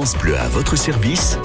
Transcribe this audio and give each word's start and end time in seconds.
France 0.00 0.16
Bleu 0.16 0.34
à 0.34 0.48
votre 0.48 0.76
service 0.76 1.36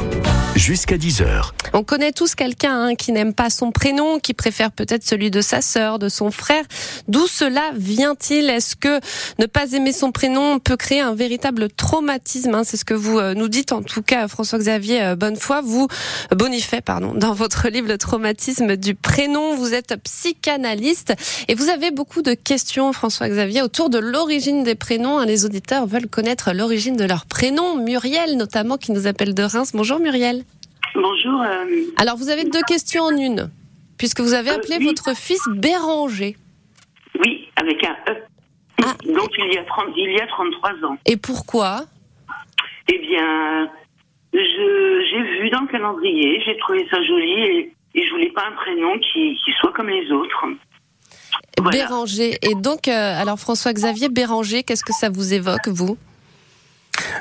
jusqu'à 0.56 0.96
10h. 0.96 1.52
On 1.74 1.84
connaît 1.84 2.14
tous 2.14 2.36
quelqu'un 2.36 2.88
hein, 2.88 2.96
qui 2.96 3.12
n'aime 3.12 3.34
pas 3.34 3.50
son 3.50 3.72
prénom, 3.72 4.20
qui 4.20 4.34
préfère 4.34 4.72
peut-être 4.72 5.04
celui 5.04 5.30
de 5.30 5.42
sa 5.42 5.62
sœur, 5.62 6.00
de 6.00 6.08
son 6.08 6.32
frère. 6.32 6.64
D'où 7.08 7.28
cela 7.28 7.72
vient-il? 7.76 8.50
Est-ce 8.50 8.76
que 8.76 9.00
ne 9.40 9.46
pas 9.46 9.74
aimer 9.74 9.92
son 9.92 10.14
prénom 10.14 10.60
peut 10.60 10.78
créer 10.78 11.02
un 11.02 11.14
véritable 11.14 11.70
traumatisme 11.70 12.56
hein? 12.56 12.64
C'est 12.64 12.78
ce 12.78 12.86
que 12.86 12.94
vous 12.94 13.20
euh, 13.20 13.34
nous 13.34 13.50
dites 13.50 13.74
en 13.74 13.82
tout 13.82 14.02
cas, 14.02 14.28
François-Xavier 14.28 15.04
euh, 15.04 15.16
Bonnefoy, 15.16 15.62
vous, 15.62 15.88
Bonifay, 16.32 16.80
pardon, 16.80 17.14
dans 17.14 17.34
votre 17.34 17.68
livre 17.68 17.90
Le 17.90 17.98
traumatisme 17.98 18.78
du 18.78 18.96
prénom. 18.96 19.56
Vous 19.58 19.74
êtes 19.74 19.96
psychanalyste 20.04 21.14
et 21.50 21.56
vous 21.56 21.68
avez 21.68 21.92
beaucoup 21.92 22.22
de 22.22 22.34
questions, 22.34 22.94
François-Xavier, 22.94 23.62
autour 23.62 23.90
de 23.90 23.98
l'origine 23.98 24.64
des 24.64 24.76
prénoms. 24.76 25.20
Hein. 25.20 25.26
Les 25.26 25.44
auditeurs 25.44 25.86
veulent 25.88 26.08
connaître 26.08 26.54
l'origine 26.54 26.96
de 26.96 27.04
leur 27.04 27.26
prénom. 27.26 27.76
Muriel, 27.76 28.38
notamment, 28.46 28.78
qui 28.78 28.92
nous 28.92 29.08
appelle 29.08 29.34
de 29.34 29.42
Reims. 29.44 29.72
Bonjour 29.74 30.00
Muriel. 30.00 30.44
Bonjour. 30.94 31.42
euh, 31.42 31.66
Alors, 31.98 32.16
vous 32.16 32.30
avez 32.30 32.44
deux 32.46 32.62
questions 32.68 33.04
en 33.04 33.18
une, 33.18 33.50
puisque 33.98 34.22
vous 34.22 34.34
avez 34.36 34.52
Euh, 34.52 34.56
appelé 34.58 34.76
oui. 34.80 34.86
votre 34.86 35.16
fils 35.18 35.42
Béranger. 35.50 36.38
oui, 37.20 37.48
avec 37.56 37.84
un 37.84 37.96
E. 38.12 38.16
Ah. 38.84 38.94
Donc 39.06 39.30
il 39.40 39.54
y, 39.54 39.58
a 39.58 39.64
30, 39.64 39.86
il 39.98 40.12
y 40.14 40.20
a 40.22 40.28
33 40.28 40.72
ans. 40.88 40.98
Et 41.08 41.18
pourquoi? 41.18 41.86
Eh 42.88 43.00
bien, 43.00 43.68
j'ai 44.34 45.22
vu 45.42 45.50
dans 45.50 45.62
le 45.62 45.68
calendrier, 45.68 46.42
j'ai 46.46 46.56
trouvé 46.58 46.86
ça 46.92 47.02
joli 47.02 47.32
et, 47.42 47.74
et 47.96 48.06
je 48.06 48.12
voulais 48.12 48.32
pas 48.32 48.44
un 48.48 48.52
prénom 48.52 48.94
qui, 49.00 49.40
qui 49.44 49.52
soit 49.60 49.72
comme 49.74 49.90
les 49.90 50.12
autres. 50.12 50.46
Voilà. 51.58 51.78
Béranger. 51.80 52.38
Et 52.44 52.54
donc, 52.54 52.88
euh, 52.88 53.22
alors 53.22 53.40
François-Xavier 53.40 54.10
Béranger, 54.10 54.62
qu'est-ce 54.64 54.84
que 54.84 54.94
ça 54.94 55.10
vous 55.10 55.34
évoque, 55.34 55.68
vous? 55.68 55.98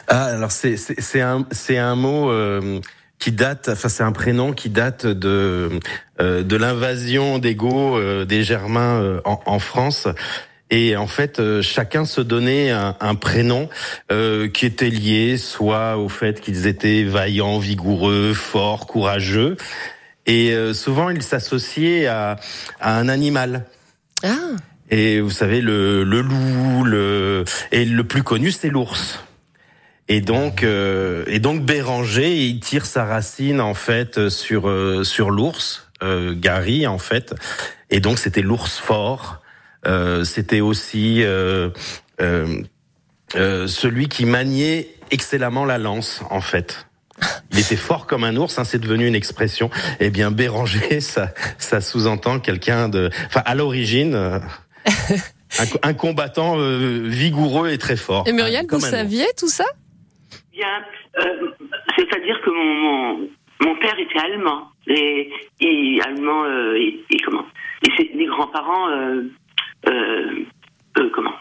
Ah, 0.09 0.25
alors 0.25 0.53
c'est 0.53 0.77
c'est 0.77 1.21
un 1.21 1.47
c'est 1.51 1.79
un 1.79 1.95
mot 1.95 2.31
euh, 2.31 2.81
qui 3.19 3.33
date, 3.33 3.69
enfin 3.71 3.89
c'est 3.89 4.03
un 4.03 4.13
prénom 4.13 4.53
qui 4.53 4.69
date 4.69 5.07
de 5.07 5.71
euh, 6.21 6.43
de 6.43 6.57
l'invasion 6.57 7.39
des 7.39 7.55
Goths, 7.55 7.99
euh, 7.99 8.25
des 8.25 8.43
Germains 8.43 9.01
euh, 9.01 9.21
en, 9.25 9.41
en 9.47 9.59
France. 9.59 10.09
Et 10.71 10.97
en 10.97 11.07
fait, 11.07 11.39
euh, 11.39 11.63
chacun 11.63 12.05
se 12.05 12.21
donnait 12.21 12.71
un, 12.71 12.97
un 13.01 13.15
prénom 13.15 13.69
euh, 14.11 14.49
qui 14.49 14.67
était 14.67 14.91
lié 14.91 15.37
soit 15.37 15.99
au 15.99 16.09
fait 16.09 16.41
qu'ils 16.41 16.67
étaient 16.67 17.05
vaillants, 17.05 17.59
vigoureux, 17.59 18.33
forts, 18.33 18.87
courageux. 18.87 19.57
Et 20.27 20.53
euh, 20.53 20.73
souvent, 20.73 21.11
ils 21.11 21.23
s'associaient 21.23 22.07
à, 22.07 22.37
à 22.81 22.97
un 22.99 23.09
animal. 23.09 23.67
Ah, 24.25 24.31
Et 24.91 25.21
vous 25.21 25.31
savez, 25.31 25.61
le, 25.61 26.03
le 26.03 26.23
loup, 26.23 26.83
le 26.85 27.45
et 27.71 27.85
le 27.85 28.05
plus 28.05 28.23
connu, 28.23 28.51
c'est 28.51 28.71
l'ours. 28.71 29.21
Et 30.09 30.21
donc, 30.21 30.63
euh, 30.63 31.25
et 31.29 31.39
donc 31.39 31.63
Béranger, 31.65 32.35
il 32.37 32.61
tire 32.61 32.85
sa 32.85 33.05
racine 33.05 33.61
en 33.61 33.73
fait 33.75 34.29
sur 34.29 34.69
euh, 34.69 35.03
sur 35.03 35.31
l'ours, 35.31 35.89
euh, 36.03 36.35
Gary 36.37 36.87
en 36.87 36.99
fait. 36.99 37.35
Et 37.91 38.01
donc 38.01 38.19
c'était 38.19 38.43
l'ours 38.43 38.77
fort. 38.79 39.41
Euh, 39.87 40.25
c'était 40.25 40.61
aussi 40.61 41.23
euh, 41.23 41.71
euh, 42.21 42.61
euh, 43.37 43.67
celui 43.67 44.09
qui 44.09 44.25
maniait 44.27 44.89
excellemment 45.11 45.65
la 45.65 45.79
lance 45.79 46.21
en 46.31 46.41
fait. 46.41 46.87
Il 47.53 47.59
était 47.61 47.77
fort 47.77 48.07
comme 48.07 48.25
un 48.25 48.37
ours, 48.37 48.59
hein, 48.59 48.65
c'est 48.65 48.79
devenu 48.81 49.07
une 49.07 49.15
expression. 49.15 49.71
Eh 50.01 50.11
bien, 50.11 50.31
Béranger, 50.33 51.01
ça, 51.01 51.33
ça 51.59 51.81
sous-entend 51.81 52.41
quelqu'un 52.41 52.89
de, 52.89 53.09
enfin, 53.27 53.43
à 53.47 53.55
l'origine, 53.55 54.15
un, 55.59 55.67
co- 55.67 55.79
un 55.83 55.95
combattant 55.95 56.57
euh, 56.59 57.03
vigoureux 57.07 57.71
et 57.71 57.79
très 57.79 57.97
fort. 57.97 58.25
et 58.27 58.33
Muriel, 58.33 58.67
Comme 58.67 58.81
vous 58.81 58.87
saviez 58.87 59.27
tout 59.37 59.49
ça? 59.49 59.65
Bien, 60.55 60.85
euh, 61.19 61.49
c'est-à-dire 61.97 62.41
que 62.43 62.51
mon, 62.51 62.75
mon, 62.75 63.29
mon 63.63 63.77
père 63.77 63.99
était 63.99 64.19
allemand 64.21 64.69
et, 64.87 65.31
et 65.61 66.01
allemand 66.07 66.45
euh, 66.45 66.77
et, 66.77 67.05
et 67.11 67.17
comment 67.25 67.45
Et 67.85 67.91
c'est 67.97 68.17
des 68.17 68.27
grands-parents 68.27 68.89
euh, 68.91 69.23
euh, 69.89 70.45
euh, 70.99 71.11
comment 71.13 71.35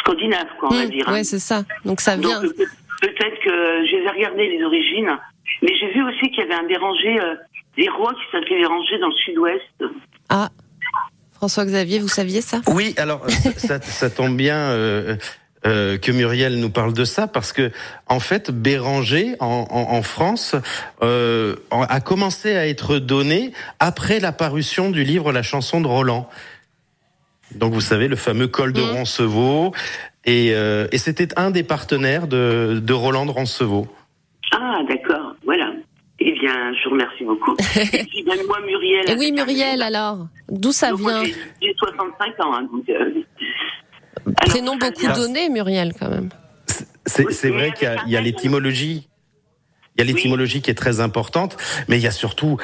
Scandinaves, 0.00 0.48
quoi, 0.58 0.70
on 0.72 0.74
va 0.74 0.86
Hmm, 0.86 0.90
dire. 0.90 1.08
hein. 1.08 1.12
Ouais, 1.12 1.24
c'est 1.24 1.38
ça. 1.38 1.62
Donc 1.84 2.00
ça 2.00 2.16
vient. 2.16 2.42
Donc, 2.42 2.52
peut-être 3.00 3.40
que 3.44 3.86
je 3.86 4.02
vais 4.02 4.10
regarder 4.10 4.48
les 4.48 4.64
origines, 4.64 5.16
mais 5.62 5.74
j'ai 5.78 5.92
vu 5.92 6.02
aussi 6.02 6.30
qu'il 6.30 6.38
y 6.38 6.42
avait 6.42 6.54
un 6.54 6.66
Béranger, 6.66 7.20
euh, 7.20 7.36
des 7.76 7.88
rois 7.88 8.12
qui 8.14 8.22
s'appelaient 8.32 8.58
Béranger 8.58 8.98
dans 8.98 9.08
le 9.08 9.14
sud-ouest. 9.14 9.84
Ah, 10.30 10.48
François-Xavier, 11.34 12.00
vous 12.00 12.08
saviez 12.08 12.40
ça? 12.40 12.60
Oui, 12.66 12.94
alors 12.96 13.24
ça, 13.30 13.52
ça, 13.52 13.80
ça 13.80 14.10
tombe 14.10 14.36
bien 14.36 14.56
euh, 14.56 15.14
euh, 15.66 15.98
que 15.98 16.12
Muriel 16.12 16.58
nous 16.60 16.70
parle 16.70 16.92
de 16.92 17.04
ça 17.04 17.26
parce 17.26 17.52
que 17.52 17.70
en 18.06 18.20
fait 18.20 18.50
Béranger 18.50 19.34
en, 19.40 19.66
en, 19.70 19.96
en 19.96 20.02
France 20.02 20.54
euh, 21.02 21.56
a 21.72 22.00
commencé 22.00 22.54
à 22.56 22.66
être 22.68 22.98
donné 22.98 23.52
après 23.80 24.20
la 24.20 24.32
parution 24.32 24.90
du 24.90 25.02
livre 25.04 25.32
La 25.32 25.42
chanson 25.42 25.80
de 25.80 25.88
Roland. 25.88 26.28
Donc 27.54 27.72
vous 27.72 27.80
savez 27.80 28.08
le 28.08 28.16
fameux 28.16 28.46
col 28.48 28.72
de 28.72 28.80
Mhm. 28.82 28.90
Roncevaux 28.90 29.72
et, 30.24 30.50
euh, 30.54 30.86
et 30.92 30.98
c'était 30.98 31.28
un 31.38 31.50
des 31.50 31.62
partenaires 31.62 32.26
de, 32.28 32.80
de 32.82 32.92
Roland 32.92 33.26
de 33.26 33.30
Roncevaux. 33.30 33.88
Ah, 34.52 34.80
d'accord, 34.88 35.34
voilà. 35.44 35.72
Eh 36.20 36.32
bien, 36.32 36.72
je 36.74 36.84
vous 36.84 36.90
remercie 36.90 37.22
beaucoup. 37.24 37.54
Et 37.92 38.04
puis, 38.04 38.24
ben, 38.24 38.36
moi, 38.48 38.58
Muriel. 38.66 39.08
Et 39.08 39.14
oui, 39.16 39.30
Muriel, 39.30 39.80
alors, 39.82 40.26
d'où 40.48 40.72
ça 40.72 40.90
Donc, 40.90 40.98
vient 41.00 41.22
j'ai- 41.24 41.34
J'ai 41.62 41.74
65 41.78 42.44
ans, 42.44 42.54
hein, 42.54 42.62
donc. 42.72 42.84
Prénom 44.34 44.76
beaucoup 44.76 45.06
donné, 45.14 45.48
Muriel, 45.48 45.94
quand 45.98 46.10
même. 46.10 46.30
C'est 47.06 47.50
vrai 47.50 47.72
qu'il 47.72 47.88
y 48.06 48.16
a, 48.16 48.20
l'étymologie. 48.20 49.08
Il 49.96 50.00
y 50.00 50.02
a 50.02 50.04
l'étymologie 50.04 50.62
qui 50.62 50.70
est 50.70 50.74
très 50.74 51.00
importante, 51.00 51.56
mais 51.88 51.98
il 51.98 52.02
y 52.02 52.06
a 52.06 52.12
surtout, 52.12 52.58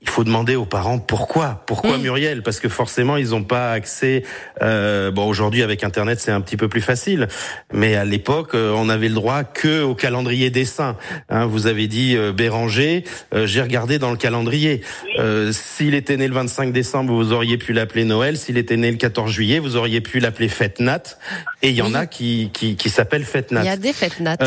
il 0.00 0.08
faut 0.08 0.22
demander 0.22 0.54
aux 0.54 0.64
parents 0.64 0.98
pourquoi, 0.98 1.62
pourquoi. 1.66 1.98
Muriel, 1.98 2.42
parce 2.42 2.60
que 2.60 2.68
forcément 2.68 3.16
ils 3.16 3.30
n'ont 3.30 3.42
pas 3.42 3.72
accès. 3.72 4.22
Euh, 4.62 5.10
bon, 5.10 5.26
aujourd'hui 5.26 5.62
avec 5.62 5.82
Internet 5.82 6.20
c'est 6.20 6.30
un 6.30 6.40
petit 6.40 6.56
peu 6.56 6.68
plus 6.68 6.80
facile, 6.80 7.26
mais 7.72 7.96
à 7.96 8.04
l'époque 8.04 8.54
euh, 8.54 8.72
on 8.76 8.88
avait 8.88 9.08
le 9.08 9.14
droit 9.14 9.42
que 9.42 9.82
au 9.82 9.94
calendrier 9.94 10.50
des 10.50 10.64
saints. 10.64 10.96
Hein, 11.28 11.46
vous 11.46 11.66
avez 11.66 11.88
dit 11.88 12.16
euh, 12.16 12.32
Béranger, 12.32 13.04
euh, 13.34 13.46
j'ai 13.46 13.60
regardé 13.60 13.98
dans 13.98 14.10
le 14.10 14.16
calendrier. 14.16 14.82
Euh, 15.18 15.50
S'il 15.52 15.94
était 15.94 16.16
né 16.16 16.28
le 16.28 16.34
25 16.34 16.72
décembre, 16.72 17.12
vous 17.12 17.32
auriez 17.32 17.58
pu 17.58 17.72
l'appeler 17.72 18.04
Noël. 18.04 18.36
S'il 18.36 18.56
était 18.56 18.76
né 18.76 18.90
le 18.90 18.96
14 18.98 19.30
juillet, 19.32 19.58
vous 19.58 19.76
auriez 19.76 20.00
pu 20.00 20.20
l'appeler 20.20 20.48
Fête 20.48 20.78
Nat. 20.78 21.18
Et 21.62 21.70
il 21.70 21.74
y 21.74 21.82
en 21.82 21.94
a 21.94 22.06
qui 22.06 22.50
qui, 22.52 22.76
qui 22.76 22.90
s'appellent 22.90 23.24
Fête 23.24 23.50
Nat. 23.50 23.62
Il 23.62 23.66
y 23.66 23.70
a 23.70 23.76
des 23.76 23.92
fêtes 23.92 24.20
nattes. 24.20 24.42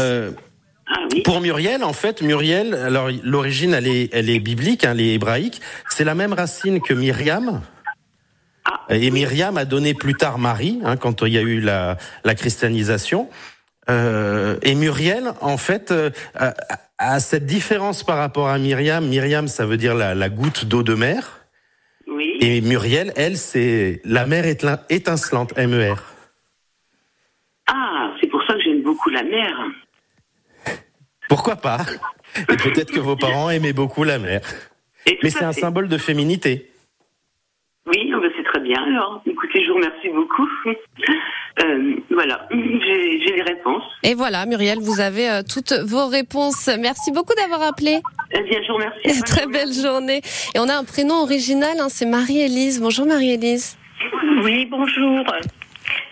Ah 0.94 1.06
oui. 1.12 1.22
pour 1.24 1.40
Muriel, 1.42 1.84
en 1.84 1.94
fait, 1.94 2.22
Muriel, 2.22 2.74
alors 2.74 3.10
l'origine, 3.24 3.74
elle 3.74 3.88
est, 3.88 4.10
elle 4.14 4.30
est 4.30 4.40
biblique, 4.40 4.84
hein, 4.84 4.92
elle 4.92 5.02
est 5.02 5.14
hébraïque. 5.14 5.62
C'est 5.90 6.04
la 6.04 6.16
même 6.16 6.34
racine 6.34 6.82
que 6.82 6.94
Myriam. 6.94 7.62
Ah, 8.66 8.82
Et 8.90 9.10
Myriam 9.10 9.58
a 9.58 9.66
donné 9.66 9.94
plus 9.94 10.16
tard 10.16 10.38
Marie, 10.38 10.80
hein, 10.84 10.98
quand 10.98 11.22
il 11.24 11.34
y 11.34 11.38
a 11.38 11.42
eu 11.42 11.62
la, 11.62 11.98
la 12.26 12.36
christianisation. 12.36 13.30
Euh, 13.90 14.58
et 14.62 14.76
Muriel, 14.76 15.32
en 15.42 15.58
fait, 15.58 15.92
euh, 15.92 16.12
a, 16.36 16.54
a 16.98 17.20
cette 17.20 17.46
différence 17.46 18.04
par 18.04 18.18
rapport 18.18 18.50
à 18.50 18.58
Myriam. 18.58 19.08
Myriam, 19.08 19.48
ça 19.48 19.66
veut 19.66 19.78
dire 19.78 19.96
la, 19.96 20.14
la 20.14 20.30
goutte 20.30 20.66
d'eau 20.66 20.84
de 20.84 20.94
mer. 20.94 21.40
oui. 22.08 22.38
Et 22.42 22.60
Muriel, 22.62 23.14
elle, 23.16 23.38
c'est 23.38 24.02
la 24.04 24.26
mer 24.26 24.46
étincelante, 24.90 25.56
MER. 25.58 25.96
Ah, 27.68 28.12
c'est 28.20 28.28
pour 28.28 28.44
ça 28.46 28.54
que 28.54 28.62
j'aime 28.62 28.84
beaucoup 28.84 29.10
la 29.10 29.24
mer. 29.24 29.52
Pourquoi 31.44 31.56
pas 31.56 31.80
Et 32.38 32.56
peut-être 32.56 32.92
que 32.92 33.00
vos 33.00 33.16
parents 33.16 33.50
aimaient 33.50 33.74
beaucoup 33.74 34.04
la 34.04 34.20
mer. 34.20 34.42
Et 35.08 35.18
Mais 35.24 35.32
c'est 35.32 35.44
un 35.44 35.54
fait. 35.54 35.62
symbole 35.62 35.88
de 35.88 35.98
féminité. 35.98 36.70
Oui, 37.88 38.14
c'est 38.38 38.44
très 38.44 38.60
bien. 38.60 38.78
Alors, 38.84 39.24
écoutez, 39.26 39.64
je 39.66 39.70
vous 39.70 39.78
remercie 39.78 40.10
beaucoup. 40.10 40.48
Euh, 41.64 41.94
voilà, 42.12 42.48
j'ai 42.52 43.34
les 43.36 43.42
réponses. 43.42 43.84
Et 44.04 44.14
voilà, 44.14 44.46
Muriel, 44.46 44.78
vous 44.82 45.00
avez 45.00 45.32
euh, 45.32 45.42
toutes 45.42 45.74
vos 45.74 46.06
réponses. 46.06 46.70
Merci 46.80 47.12
beaucoup 47.12 47.34
d'avoir 47.34 47.64
appelé. 47.64 48.02
Eh 48.34 48.44
bien, 48.44 48.60
je 48.62 48.68
vous 48.68 48.76
remercie. 48.76 49.22
Très 49.26 49.48
belle 49.48 49.74
journée. 49.74 50.22
Et 50.54 50.60
on 50.60 50.70
a 50.70 50.76
un 50.76 50.84
prénom 50.84 51.24
original, 51.24 51.80
hein, 51.80 51.88
c'est 51.90 52.06
Marie-Élise. 52.06 52.80
Bonjour 52.80 53.08
Marie-Élise. 53.08 53.80
Oui, 54.44 54.68
bonjour. 54.70 55.26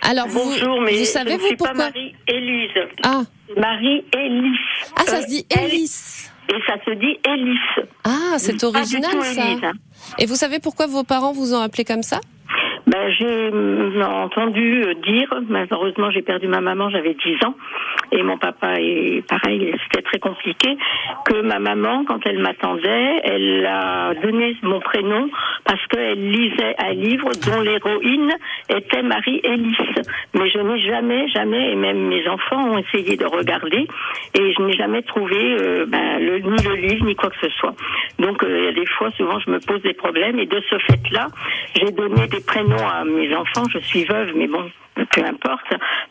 Alors, 0.01 0.27
vous, 0.27 0.39
bonjour, 0.39 0.81
mais 0.81 0.97
vous 0.97 1.05
savez, 1.05 1.31
je 1.31 1.35
ne 1.35 1.39
vous, 1.41 1.47
suis 1.47 1.55
pas 1.57 1.65
pourquoi 1.67 1.85
Marie-Élise. 1.85 2.71
Ah, 3.03 3.21
Marie-Élise. 3.57 4.57
ah, 4.95 5.03
ça 5.05 5.17
Euh, 5.17 5.21
se 5.21 5.27
dit 5.27 5.45
Élise. 5.61 6.31
Et 6.49 6.61
ça 6.65 6.73
se 6.85 6.91
dit 6.91 7.17
Élise. 7.27 7.87
Ah, 8.03 8.35
c'est 8.37 8.63
original 8.63 9.11
ça. 9.23 9.43
Élise. 9.45 9.61
Et 10.17 10.25
vous 10.25 10.35
savez 10.35 10.59
pourquoi 10.59 10.87
vos 10.87 11.03
parents 11.03 11.31
vous 11.33 11.53
ont 11.53 11.61
appelé 11.61 11.83
comme 11.85 12.03
ça? 12.03 12.19
Ben, 12.89 13.11
j'ai 13.11 13.51
entendu 14.03 14.83
dire, 15.03 15.31
malheureusement 15.47 16.09
j'ai 16.09 16.23
perdu 16.23 16.47
ma 16.47 16.59
maman, 16.59 16.89
j'avais 16.89 17.13
10 17.13 17.45
ans, 17.45 17.53
et 18.11 18.23
mon 18.23 18.39
papa 18.39 18.79
est 18.79 19.23
pareil, 19.27 19.75
c'était 19.83 20.01
très 20.01 20.17
compliqué 20.17 20.75
que 21.25 21.41
ma 21.41 21.59
maman, 21.59 22.03
quand 22.07 22.19
elle 22.25 22.39
m'attendait, 22.39 23.21
elle 23.23 23.63
a 23.67 24.15
donné 24.15 24.55
mon 24.63 24.79
prénom 24.79 25.29
parce 25.65 25.85
qu'elle 25.85 26.31
lisait 26.31 26.75
un 26.79 26.93
livre 26.93 27.29
dont 27.45 27.61
l'héroïne 27.61 28.33
était 28.69 29.03
Marie-Élise. 29.03 29.75
Mais 30.33 30.49
je 30.49 30.57
n'ai 30.57 30.81
jamais, 30.81 31.27
jamais, 31.29 31.73
et 31.73 31.75
même 31.75 32.07
mes 32.07 32.27
enfants 32.27 32.71
ont 32.71 32.77
essayé 32.79 33.17
de 33.17 33.25
regarder, 33.25 33.87
et 34.33 34.53
je 34.53 34.61
n'ai 34.63 34.73
jamais 34.73 35.03
trouvé 35.03 35.35
euh, 35.61 35.85
ben, 35.85 36.19
le, 36.19 36.39
ni 36.39 36.63
le 36.63 36.75
livre, 36.75 37.05
ni 37.05 37.15
quoi 37.15 37.29
que 37.29 37.47
ce 37.47 37.49
soit. 37.49 37.75
Donc, 38.17 38.43
euh, 38.43 38.71
des 38.71 38.85
fois, 38.87 39.11
souvent, 39.11 39.39
je 39.39 39.51
me 39.51 39.59
pose 39.59 39.81
des 39.83 39.93
problèmes, 39.93 40.39
et 40.39 40.47
de 40.47 40.59
ce 40.69 40.77
fait-là, 40.79 41.27
j'ai 41.75 41.91
donné 41.91 42.27
des 42.27 42.41
prénoms 42.41 42.78
à 42.87 43.03
mes 43.05 43.33
enfants. 43.35 43.63
Je 43.71 43.79
suis 43.79 44.05
veuve, 44.05 44.31
mais 44.35 44.47
bon, 44.47 44.69
peu 45.15 45.23
importe, 45.23 45.65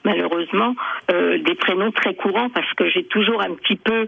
malheureusement, 0.05 0.75
euh, 1.11 1.39
des 1.43 1.55
prénoms 1.55 1.91
très 1.93 2.15
courants 2.15 2.49
parce 2.51 2.73
que 2.75 2.89
j'ai 2.89 3.05
toujours 3.05 3.43
un 3.43 3.55
petit 3.55 3.77
peu 3.77 4.07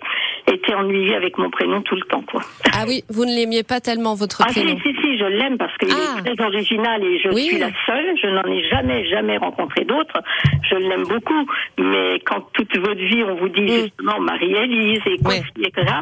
été 0.50 0.74
ennuyée 0.74 1.14
avec 1.14 1.36
mon 1.38 1.50
prénom 1.50 1.82
tout 1.82 1.96
le 1.96 2.02
temps, 2.02 2.22
quoi. 2.22 2.40
Ah 2.72 2.84
oui, 2.88 3.04
vous 3.10 3.24
ne 3.26 3.30
l'aimiez 3.34 3.62
pas 3.62 3.80
tellement 3.80 4.14
votre 4.14 4.42
Ah 4.42 4.48
si, 4.52 4.60
prénom. 4.62 4.78
si, 4.82 4.94
si, 5.02 5.18
je 5.18 5.24
l'aime 5.24 5.58
parce 5.58 5.76
qu'il 5.76 5.90
Ah. 5.92 6.18
est 6.20 6.34
très 6.34 6.44
original 6.44 7.04
et 7.04 7.18
je 7.20 7.28
Oui. 7.28 7.42
suis 7.46 7.58
la 7.58 7.68
seule. 7.86 8.16
Je 8.22 8.26
n'en 8.28 8.44
ai 8.44 8.66
jamais, 8.70 9.06
jamais 9.08 9.36
rencontré 9.36 9.84
d'autres. 9.84 10.22
Je 10.70 10.76
l'aime 10.76 11.04
beaucoup. 11.04 11.46
Mais 11.78 12.18
quand 12.24 12.40
toute 12.54 12.74
votre 12.78 13.00
vie, 13.00 13.22
on 13.24 13.34
vous 13.36 13.48
dit 13.50 13.60
Mm. 13.62 13.82
justement 13.84 14.20
Marie-Élise 14.20 15.02
et 15.06 15.18
quoi, 15.18 15.34
Ouais. 15.34 15.42
etc., 15.62 15.92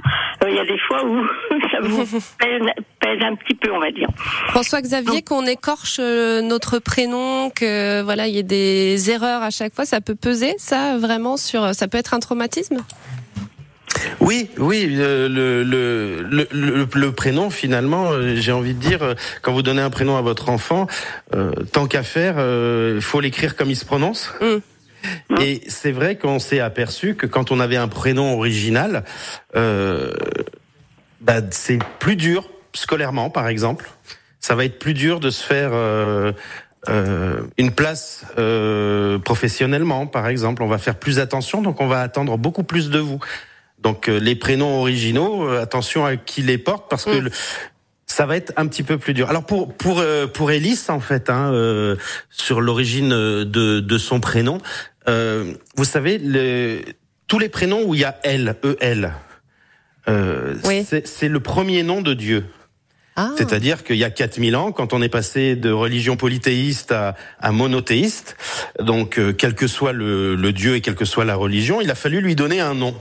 euh, 0.44 0.50
il 0.50 0.54
y 0.56 0.60
a 0.60 0.64
des 0.64 0.78
fois 0.78 1.04
où 1.04 1.26
ça 1.72 1.80
vous 1.80 2.04
pèse, 2.38 2.62
pèse 3.00 3.22
un 3.24 3.34
petit 3.34 3.54
peu, 3.56 3.72
on 3.72 3.80
va 3.80 3.90
dire. 3.90 4.08
François 4.48 4.80
Xavier, 4.82 5.22
qu'on 5.22 5.46
écorche 5.46 5.98
euh, 6.00 6.42
notre 6.48 6.78
prénom, 6.80 7.50
que 7.50 8.02
voilà, 8.02 8.26
il 8.26 8.34
y 8.34 8.38
ait 8.38 8.42
des 8.42 9.10
erreurs 9.10 9.42
à 9.42 9.50
chaque 9.50 9.74
fois, 9.74 9.84
ça 9.84 10.00
peut 10.00 10.16
peser, 10.16 10.54
ça 10.58 10.98
vraiment 10.98 11.36
sur, 11.36 11.74
ça 11.74 11.86
peut 11.86 11.98
être 11.98 12.14
un 12.14 12.20
traumatisme? 12.20 12.78
Oui, 14.20 14.50
oui, 14.58 14.96
euh, 14.98 15.28
le, 15.28 15.62
le, 15.62 16.22
le, 16.22 16.48
le, 16.50 16.88
le 16.92 17.12
prénom 17.12 17.50
finalement, 17.50 18.10
euh, 18.10 18.36
j'ai 18.36 18.52
envie 18.52 18.74
de 18.74 18.78
dire, 18.80 19.02
euh, 19.02 19.14
quand 19.42 19.52
vous 19.52 19.62
donnez 19.62 19.82
un 19.82 19.90
prénom 19.90 20.16
à 20.16 20.20
votre 20.22 20.50
enfant, 20.50 20.86
tant 21.72 21.86
qu'à 21.86 22.02
faire, 22.02 22.36
il 22.94 23.00
faut 23.00 23.20
l'écrire 23.20 23.56
comme 23.56 23.70
il 23.70 23.76
se 23.76 23.84
prononce. 23.84 24.32
Mm. 24.40 25.40
Et 25.40 25.62
c'est 25.68 25.92
vrai 25.92 26.16
qu'on 26.16 26.38
s'est 26.38 26.60
aperçu 26.60 27.14
que 27.14 27.26
quand 27.26 27.50
on 27.50 27.60
avait 27.60 27.76
un 27.76 27.88
prénom 27.88 28.36
original, 28.36 29.04
bah, 29.54 31.40
c'est 31.50 31.78
plus 31.98 32.16
dur 32.16 32.48
scolairement, 32.72 33.30
par 33.30 33.48
exemple. 33.48 33.90
Ça 34.40 34.54
va 34.54 34.64
être 34.64 34.78
plus 34.78 34.94
dur 34.94 35.20
de 35.20 35.30
se 35.30 35.42
faire 35.44 35.70
euh, 35.72 36.32
euh, 36.88 37.42
une 37.58 37.72
place 37.72 38.24
euh, 38.38 39.18
professionnellement, 39.18 40.06
par 40.06 40.28
exemple. 40.28 40.62
On 40.62 40.68
va 40.68 40.78
faire 40.78 40.94
plus 40.96 41.18
attention, 41.18 41.60
donc 41.62 41.80
on 41.80 41.86
va 41.88 42.00
attendre 42.00 42.38
beaucoup 42.38 42.62
plus 42.62 42.88
de 42.90 42.98
vous. 42.98 43.18
Donc 43.80 44.08
euh, 44.08 44.18
les 44.18 44.34
prénoms 44.36 44.78
originaux, 44.80 45.48
euh, 45.48 45.60
attention 45.62 46.04
à 46.06 46.16
qui 46.16 46.42
les 46.42 46.58
porte 46.58 46.88
parce 46.88 47.04
que 47.04 47.18
Mm. 47.18 47.24
le- 47.24 47.30
ça 48.06 48.26
va 48.26 48.36
être 48.36 48.52
un 48.56 48.66
petit 48.66 48.82
peu 48.82 48.96
plus 48.98 49.12
dur. 49.14 49.28
Alors 49.28 49.44
pour 49.44 49.72
pour 49.74 49.98
euh, 50.00 50.26
pour 50.26 50.50
Elise 50.50 50.88
en 50.88 50.98
fait, 51.00 51.30
hein, 51.30 51.52
euh, 51.52 51.96
sur 52.30 52.60
l'origine 52.60 53.10
de 53.10 53.80
de 53.80 53.98
son 53.98 54.18
prénom, 54.20 54.58
euh, 55.08 55.52
vous 55.76 55.84
savez 55.84 56.18
le, 56.18 56.80
tous 57.26 57.38
les 57.38 57.48
prénoms 57.48 57.82
où 57.84 57.94
il 57.94 58.00
y 58.00 58.04
a 58.04 58.18
L, 58.24 58.56
E 58.64 58.76
L, 58.80 59.12
euh, 60.08 60.54
Oui. 60.64 60.84
c'est 61.04 61.28
le 61.28 61.40
premier 61.40 61.82
nom 61.82 62.00
de 62.02 62.14
Dieu. 62.14 62.46
Ah, 63.20 63.32
C'est-à-dire 63.36 63.82
qu'il 63.82 63.96
y 63.96 64.04
a 64.04 64.10
4000 64.10 64.54
ans, 64.54 64.70
quand 64.70 64.92
on 64.92 65.02
est 65.02 65.08
passé 65.08 65.56
de 65.56 65.72
religion 65.72 66.16
polythéiste 66.16 66.92
à, 66.92 67.16
monothéiste, 67.50 68.36
donc 68.78 69.18
euh, 69.18 69.32
quel 69.32 69.56
que 69.56 69.66
soit 69.66 69.92
le, 69.92 70.52
Dieu 70.52 70.76
et 70.76 70.80
quelle 70.80 70.94
que 70.94 71.04
soit 71.04 71.24
la 71.24 71.34
religion, 71.34 71.80
il 71.80 71.90
a 71.90 71.96
fallu 71.96 72.20
lui 72.20 72.36
donner 72.36 72.60
un 72.60 72.74
nom. 72.74 72.94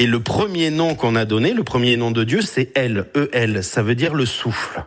Et 0.00 0.08
le 0.08 0.18
premier 0.18 0.72
nom 0.72 0.96
qu'on 0.96 1.14
a 1.14 1.26
donné, 1.26 1.54
le 1.54 1.62
premier 1.62 1.96
nom 1.96 2.10
de 2.10 2.24
Dieu, 2.24 2.42
c'est 2.42 2.76
El, 2.76 3.06
E-L, 3.16 3.62
ça 3.62 3.84
veut 3.84 3.94
dire 3.94 4.14
le 4.14 4.26
souffle. 4.26 4.84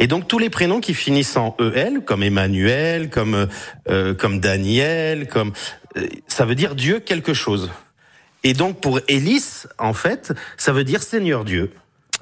Et 0.00 0.08
donc 0.08 0.26
tous 0.26 0.40
les 0.40 0.50
prénoms 0.50 0.80
qui 0.80 0.92
finissent 0.92 1.36
en 1.36 1.56
EL, 1.60 2.00
comme 2.04 2.24
Emmanuel, 2.24 3.10
comme 3.10 3.46
euh, 3.88 4.12
comme 4.12 4.40
Daniel, 4.40 5.28
comme 5.28 5.52
euh, 5.96 6.08
ça 6.26 6.46
veut 6.46 6.56
dire 6.56 6.74
Dieu 6.74 6.98
quelque 6.98 7.32
chose. 7.32 7.70
Et 8.42 8.54
donc 8.54 8.80
pour 8.80 8.98
Élis, 9.06 9.68
en 9.78 9.94
fait, 9.94 10.32
ça 10.56 10.72
veut 10.72 10.82
dire 10.82 11.04
Seigneur 11.04 11.44
Dieu. 11.44 11.70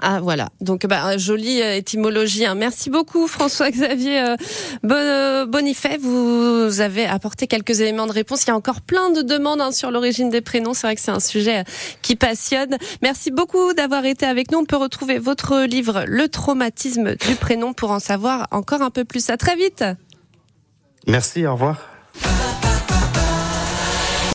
Ah 0.05 0.19
voilà. 0.21 0.49
Donc 0.61 0.85
bah, 0.85 1.17
jolie 1.17 1.63
euh, 1.63 1.77
étymologie. 1.77 2.45
hein. 2.45 2.57
Merci 2.57 2.91
beaucoup 2.91 3.29
François 3.29 3.71
Xavier 3.71 4.21
euh, 4.21 4.37
euh, 4.91 5.47
Bonifay. 5.47 5.97
Vous 5.99 6.81
avez 6.81 7.07
apporté 7.07 7.47
quelques 7.47 7.81
éléments 7.81 8.09
de 8.09 8.13
réponse. 8.13 8.43
Il 8.45 8.49
y 8.49 8.51
a 8.51 8.57
encore 8.57 8.81
plein 8.81 9.11
de 9.11 9.23
demandes 9.23 9.61
hein, 9.61 9.71
sur 9.71 9.93
l'origine 9.93 10.29
des 10.29 10.41
prénoms. 10.41 10.75
C'est 10.75 10.89
vrai 10.89 10.97
que 10.97 11.01
c'est 11.01 11.13
un 11.13 11.21
sujet 11.21 11.63
qui 12.03 12.17
passionne. 12.17 12.79
Merci 13.01 13.31
beaucoup 13.31 13.75
d'avoir 13.75 14.05
été 14.05 14.27
avec 14.27 14.51
nous. 14.51 14.59
On 14.59 14.65
peut 14.65 14.77
retrouver 14.77 15.21
votre 15.21 15.61
livre 15.61 16.03
Le 16.09 16.29
traumatisme 16.29 17.15
du 17.15 17.37
prénom 17.37 17.73
pour 17.73 17.93
en 17.93 18.01
savoir 18.01 18.49
encore 18.51 18.83
un 18.83 18.91
peu 18.91 19.05
plus. 19.05 19.31
À 19.31 19.37
très 19.37 19.55
vite. 19.55 19.85
Merci, 21.07 21.47
au 21.47 21.53
revoir. 21.53 21.92